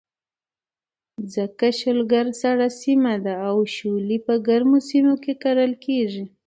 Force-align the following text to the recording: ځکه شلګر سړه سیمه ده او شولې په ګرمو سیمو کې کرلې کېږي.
ځکه 1.33 1.65
شلګر 1.79 2.25
سړه 2.41 2.67
سیمه 2.81 3.13
ده 3.25 3.33
او 3.49 3.55
شولې 3.75 4.17
په 4.25 4.33
ګرمو 4.47 4.79
سیمو 4.89 5.15
کې 5.23 5.33
کرلې 5.43 5.77
کېږي. 5.85 6.25